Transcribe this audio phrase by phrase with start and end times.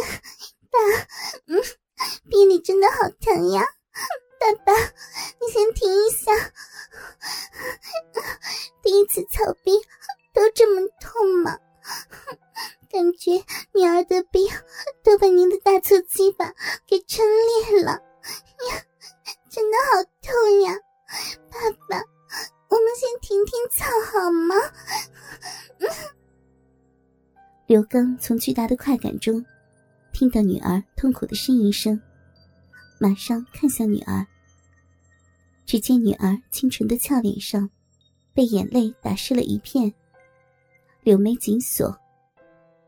[0.00, 0.20] 呀，
[0.70, 0.78] 爸，
[1.46, 1.62] 嗯，
[2.28, 3.64] 逼里真的好疼呀！
[4.40, 4.72] 爸爸，
[5.40, 6.32] 你先停一下。
[8.82, 9.72] 第一次操逼
[10.34, 11.58] 都这么痛吗？
[12.90, 14.48] 感觉女儿的逼
[15.02, 16.54] 都被您的大粗鸡巴
[16.86, 18.82] 给撑裂了呀，
[19.50, 20.78] 真的好痛呀！
[21.50, 21.58] 爸
[21.88, 22.04] 爸，
[22.68, 24.54] 我们先停停操好吗？
[27.66, 29.44] 刘刚从巨大的快感中
[30.24, 32.00] 听到女儿痛苦的呻吟声，
[32.98, 34.26] 马上看向女儿。
[35.66, 37.68] 只见女儿清纯的俏脸上，
[38.32, 39.92] 被眼泪打湿了一片。
[41.02, 41.94] 柳眉紧锁，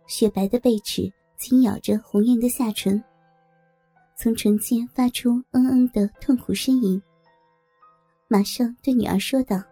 [0.07, 3.05] 雪白的贝齿紧咬着红艳的下唇，
[4.17, 7.03] 从唇间发出“嗯嗯”的痛苦呻吟。
[8.29, 9.63] 马上对女儿说道：“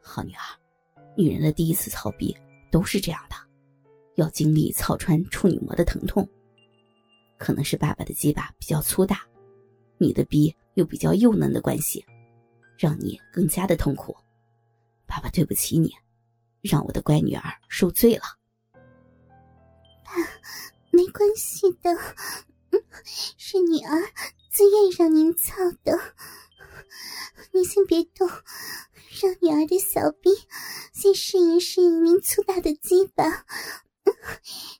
[0.00, 0.46] 好女儿，
[1.16, 2.32] 女人的第一次操逼
[2.70, 3.34] 都是这样的，
[4.14, 6.24] 要经历操穿处女膜的疼痛。
[7.42, 9.26] 可能是爸爸的鸡巴比较粗大，
[9.98, 12.02] 你的逼。”又比较幼嫩的关系，
[12.78, 14.16] 让你更加的痛苦。
[15.06, 15.92] 爸爸对不起你，
[16.62, 18.22] 让我的乖女儿受罪了。
[20.02, 20.14] 爸，
[20.90, 21.94] 没关系的，
[23.36, 24.00] 是女儿
[24.50, 25.92] 自愿让您操的。
[27.52, 28.26] 您先别动，
[29.20, 30.30] 让女儿的小臂
[30.94, 33.44] 先适应适应您粗大的鸡巴。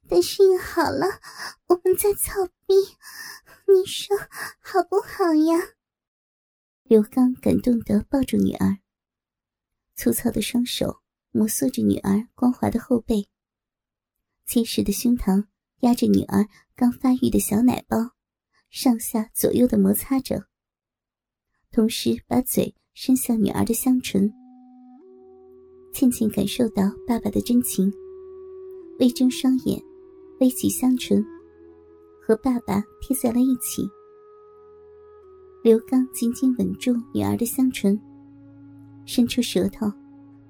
[0.08, 1.06] 等适应好了，
[1.68, 2.74] 我们再操逼。
[3.68, 4.16] 你说
[4.60, 5.56] 好不好呀？
[6.82, 8.78] 刘刚感动的抱住女儿，
[9.94, 13.28] 粗糙的双手摩挲着女儿光滑的后背，
[14.44, 15.46] 结实的胸膛
[15.80, 17.96] 压着女儿刚发育的小奶包，
[18.68, 20.46] 上下左右的摩擦着，
[21.70, 24.30] 同时把嘴伸向女儿的香唇。
[25.94, 27.90] 倩倩感受到爸爸的真情，
[29.02, 29.82] 微睁双眼，
[30.38, 31.26] 微起香唇，
[32.24, 33.82] 和爸爸贴在了一起。
[35.60, 38.00] 刘刚紧紧吻住女儿的香唇，
[39.04, 39.90] 伸出舌头，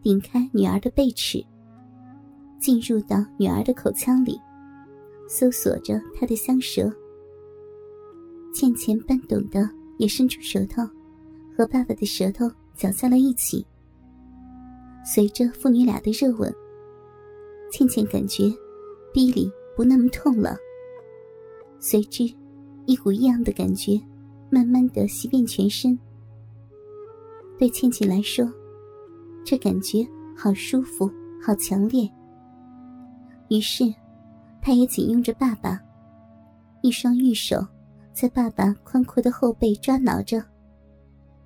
[0.03, 1.43] 顶开女儿的背齿，
[2.61, 4.39] 进入到女儿的口腔里，
[5.27, 6.93] 搜索着她的香舌。
[8.53, 10.83] 倩倩半懂的也伸出舌头，
[11.57, 12.47] 和爸爸的舌头
[12.77, 13.67] 搅在了一起。
[15.07, 16.55] 随着父女俩的热吻，
[17.73, 18.45] 倩倩感觉
[19.15, 20.57] 逼里不那么痛了，
[21.81, 22.23] 随之
[22.85, 24.01] 一股异样的感觉。
[24.51, 25.99] 慢慢的袭遍全身，
[27.59, 28.47] 对倩倩来说，
[29.43, 30.07] 这感觉
[30.37, 31.11] 好舒服，
[31.43, 32.07] 好强烈。
[33.49, 33.85] 于是，
[34.61, 35.81] 她也紧拥着爸爸，
[36.83, 37.67] 一双玉手
[38.13, 40.45] 在爸爸宽阔的后背抓挠着，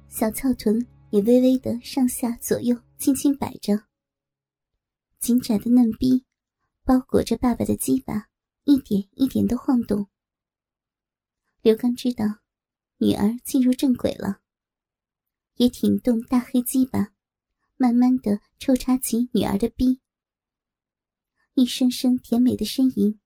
[0.09, 3.81] 小翘臀也微微的上下左右轻轻摆着。
[5.27, 6.25] 紧窄的嫩逼
[6.85, 8.29] 包裹着爸爸的鸡巴，
[8.63, 10.09] 一点一点的晃动。
[11.63, 12.25] 刘刚知道。
[12.99, 14.41] 女儿进入正轨了，
[15.57, 17.13] 也挺动大黑鸡巴，
[17.77, 20.01] 慢慢的抽插起女儿的逼。
[21.55, 23.21] 一声声甜美的呻吟，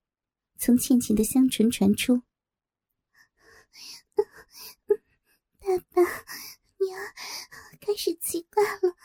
[0.56, 2.22] 从倩倩的香唇传出。
[5.58, 7.14] 爸爸，女儿
[7.78, 8.96] 开始奇怪了，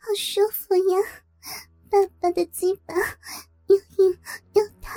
[0.00, 1.24] 好舒服呀！
[1.92, 2.94] 爸爸的鸡巴
[3.66, 4.18] 又硬
[4.54, 4.96] 又烫，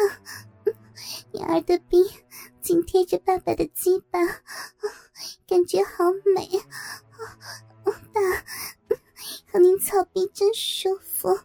[1.34, 2.10] 女儿的逼。
[2.62, 4.18] 紧贴着爸爸的鸡巴，
[5.46, 6.50] 感觉好美。
[7.84, 8.22] 爸，
[9.52, 11.38] 和您操逼真舒服。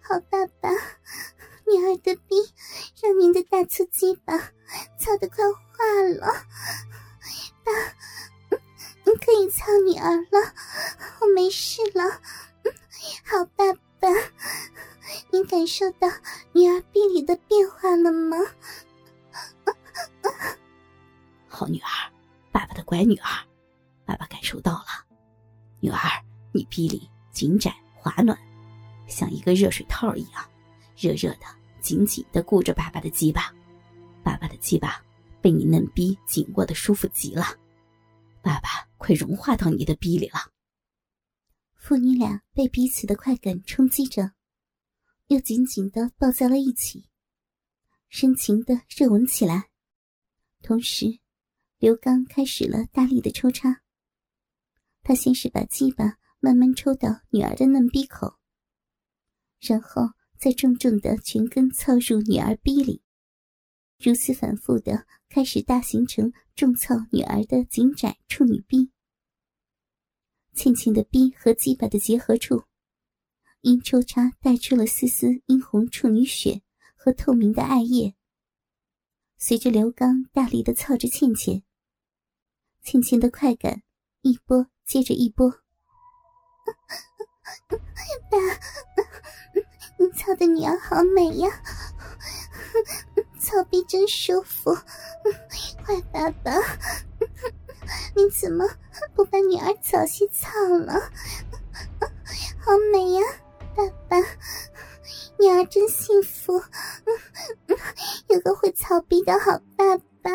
[0.00, 0.70] 好，爸爸，
[1.66, 2.34] 女儿的逼
[3.02, 4.38] 让您的大粗鸡巴
[4.98, 6.46] 操得快化了。
[7.62, 7.72] 爸，
[9.04, 10.54] 你可以操女儿了，
[11.20, 12.22] 我没事了。
[15.76, 16.06] 受到
[16.52, 18.36] 女儿逼里的变化了吗？
[21.48, 22.12] 好女儿，
[22.52, 23.28] 爸爸的乖女儿，
[24.04, 24.86] 爸爸感受到了。
[25.80, 25.98] 女儿，
[26.52, 28.38] 你逼里紧窄滑暖，
[29.08, 30.48] 像一个热水套一样，
[30.96, 31.46] 热热的，
[31.80, 33.52] 紧紧的箍着爸爸的鸡巴。
[34.22, 35.02] 爸爸的鸡巴
[35.42, 37.46] 被你嫩逼紧握的舒服极了，
[38.40, 40.38] 爸爸快融化到你的逼里了。
[41.74, 44.30] 父女俩被彼此的快感冲击着，
[45.26, 47.08] 又紧紧的抱在了一起，
[48.08, 49.70] 深情的热吻起来，
[50.62, 51.18] 同时。
[51.78, 53.82] 刘刚开始了大力的抽插。
[55.02, 58.38] 他先是把鸡巴慢慢抽到女儿的嫩逼口，
[59.60, 60.00] 然后
[60.38, 63.02] 再重重的全根操入女儿逼里，
[63.98, 68.90] 如此反复的开始大形成重操女儿的紧窄处女逼。
[70.54, 72.62] 倩倩的逼和鸡巴的结合处，
[73.64, 76.60] 因抽插带出了丝丝殷红处女血
[76.94, 78.14] 和透明的艾叶。
[79.38, 81.62] 随着刘刚大力的操着倩倩，
[82.82, 83.82] 倩倩的快感
[84.20, 85.50] 一波接着一波。
[88.30, 88.36] 爸，
[89.98, 91.48] 你操的女儿好美呀，
[93.40, 96.52] 操逼真舒服，坏爸爸，
[98.14, 98.66] 你怎么
[99.14, 101.10] 不把女儿早些操了？
[102.58, 103.22] 好美呀，
[105.64, 106.62] 真幸福，
[108.28, 110.30] 有个会操逼的好爸爸，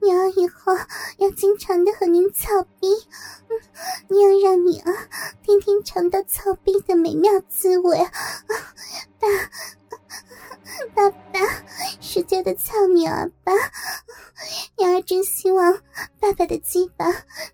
[0.00, 0.74] 女儿以后
[1.18, 2.88] 要经常的和您操逼，
[4.08, 5.08] 你要让女儿
[5.42, 7.98] 天天尝到操逼的美妙滋味，
[9.18, 9.28] 爸，
[10.94, 11.40] 爸爸，
[12.00, 13.52] 使劲的操女儿吧，
[14.78, 15.80] 女儿真希望
[16.20, 17.06] 爸爸的鸡巴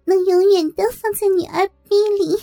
[0.04, 2.42] 能永远的放在女儿逼里。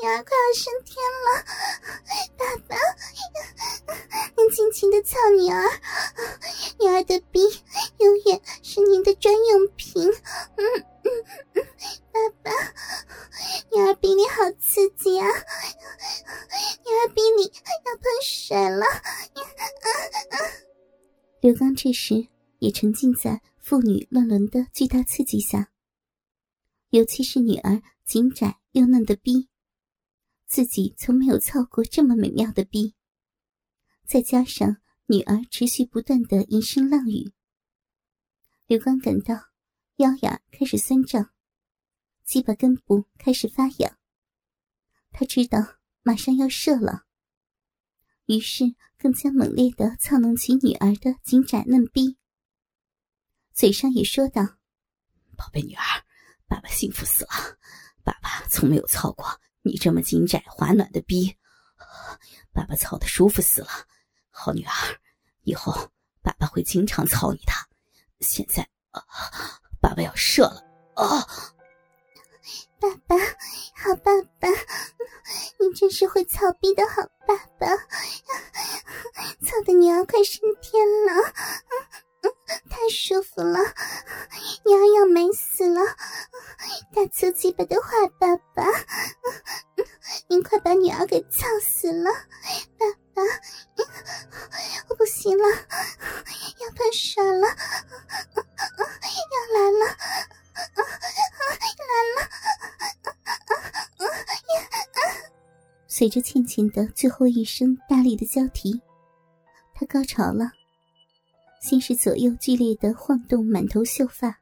[0.00, 0.96] 女儿快要升天
[1.26, 1.42] 了，
[2.36, 2.76] 爸爸，
[4.36, 5.68] 你尽情的操女儿，
[6.78, 7.40] 女儿的逼
[7.98, 10.04] 永远是您的专用品。
[10.56, 10.64] 嗯
[11.02, 11.10] 嗯
[11.54, 11.66] 嗯，
[12.12, 12.50] 爸爸，
[13.72, 15.26] 女儿逼你好刺激啊！
[15.26, 18.86] 女儿逼你要喷水了。
[21.40, 22.28] 刘刚这时
[22.60, 25.70] 也沉浸在父女乱伦的巨大刺激下，
[26.90, 29.47] 尤其是女儿紧窄又嫩的逼。
[30.48, 32.94] 自己从没有操过这么美妙的逼，
[34.06, 37.34] 再加上女儿持续不断的吟声浪语，
[38.66, 39.34] 刘刚感到
[39.96, 41.30] 腰眼开始酸胀，
[42.24, 43.98] 鸡巴根部开始发痒。
[45.10, 45.58] 他知道
[46.02, 47.04] 马上要射了，
[48.24, 52.16] 于是更加猛烈的操弄起女儿的紧窄嫩逼，
[53.52, 54.56] 嘴上也说道
[55.36, 55.84] ：“宝贝女儿，
[56.46, 57.58] 爸爸幸福死了，
[58.02, 59.26] 爸爸从没有操过。”
[59.68, 61.36] 你这么紧窄滑暖的逼，
[62.54, 63.68] 爸爸操的舒服死了。
[64.30, 64.72] 好女儿，
[65.42, 65.72] 以后
[66.22, 67.52] 爸爸会经常操你的。
[68.20, 68.66] 现在，
[69.80, 71.26] 爸爸要射了啊！
[72.80, 73.16] 爸爸，
[73.76, 74.10] 好爸
[74.40, 74.48] 爸，
[75.60, 77.66] 你真是会操逼的好爸爸，
[79.44, 81.12] 操的女儿快升天了。
[82.70, 83.58] 太舒服了，
[84.64, 85.80] 娘要美死了！
[86.94, 88.64] 大粗鸡巴的坏爸爸，
[90.42, 92.10] 快把女儿给操死了！
[92.78, 93.22] 爸爸，
[94.88, 95.44] 我不行了，
[96.60, 99.86] 要喷水了，要来了，
[100.76, 102.28] 来了！
[105.86, 108.80] 随着倩倩的最后一声大力的交啼，
[109.74, 110.52] 她高潮了。
[111.60, 114.38] 先是左右剧烈的晃动满头秀发，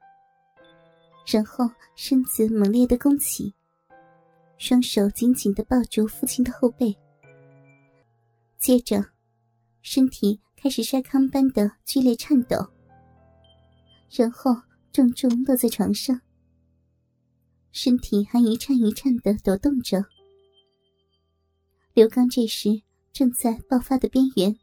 [1.26, 3.54] 然后身子猛烈的弓起，
[4.58, 6.96] 双手紧紧的抱住父亲的后背，
[8.58, 9.04] 接着，
[9.82, 12.56] 身体开始筛糠般的剧烈颤抖，
[14.10, 14.54] 然后
[14.92, 16.20] 重重落在床上，
[17.72, 20.04] 身体还一颤一颤的抖动着。
[21.94, 22.82] 刘刚这时
[23.12, 24.58] 正在爆发的边缘，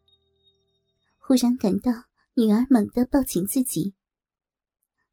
[1.18, 1.92] 忽然感到。
[2.36, 3.94] 女儿猛地抱紧自己，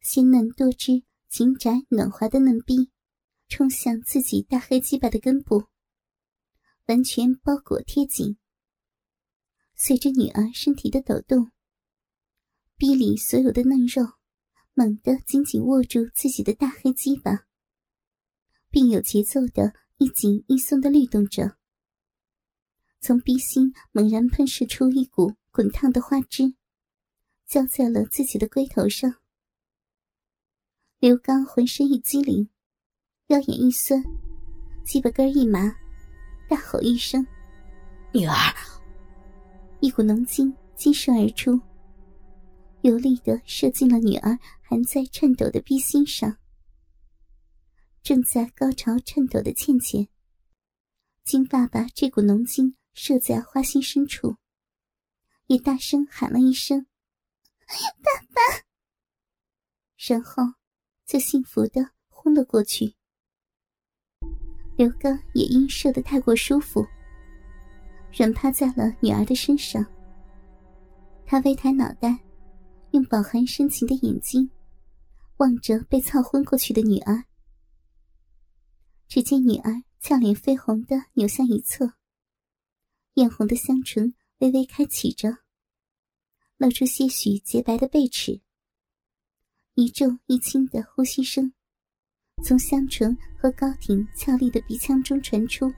[0.01, 2.89] 鲜嫩多汁、紧窄暖滑的嫩逼
[3.51, 5.65] 冲向自己大黑鸡巴的根部，
[6.87, 8.39] 完全包裹贴紧。
[9.75, 11.51] 随着女儿身体的抖动，
[12.77, 14.15] 逼里所有的嫩肉
[14.73, 17.47] 猛地紧紧握住自己的大黑鸡巴，
[18.71, 21.59] 并有节奏的一紧一松的律动着。
[23.01, 26.55] 从逼心猛然喷射出一股滚烫的花汁。
[27.47, 29.17] 浇在了自己的龟头上，
[31.01, 32.49] 刘刚浑身一激灵，
[33.31, 34.03] 腰眼一酸，
[34.85, 35.73] 鸡巴根一麻，
[36.49, 37.25] 大吼一声
[38.13, 38.35] ：“女儿！”
[39.79, 41.61] 一股浓精激射而出，
[42.81, 46.37] 有力的射进了女儿还在颤抖的逼心上。
[48.03, 50.09] 正在高潮颤抖的倩倩，
[51.23, 54.39] 经爸爸这股浓精射在花心深处，
[55.47, 56.85] 也大声喊了一声。
[58.03, 58.65] 爸爸，
[59.97, 60.43] 然后
[61.07, 62.97] 就幸福的昏了过去。
[64.81, 66.87] 刘刚也因射得太过舒服，
[68.17, 69.85] 软趴在了女儿的身上。
[71.27, 72.19] 他微抬脑袋，
[72.93, 74.51] 用饱含深情的眼睛
[75.37, 77.23] 望着被操昏过去的女儿。
[79.07, 81.93] 只见女儿俏脸绯红的扭向一侧，
[83.17, 85.41] 艳红的香唇微微开启着。
[86.57, 88.41] 露出些许洁白的贝齿，
[89.75, 91.53] 一重一轻的呼吸声
[92.43, 95.73] 从香唇和高挺俏丽的鼻腔中传出。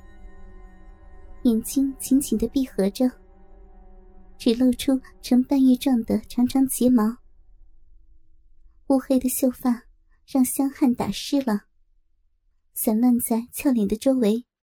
[1.42, 3.10] 眼睛紧紧的闭合着，
[4.38, 7.16] 只露出呈半月状的长长睫毛。
[8.88, 9.82] 乌黑的秀发
[10.26, 11.64] 让香汗打湿了，
[12.74, 14.44] 散乱在俏脸的周围，